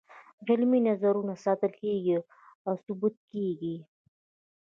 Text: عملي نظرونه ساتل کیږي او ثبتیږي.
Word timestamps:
عملي 0.45 0.79
نظرونه 0.87 1.33
ساتل 1.43 1.71
کیږي 1.81 2.15
او 2.67 2.73
ثبتیږي. 2.85 3.75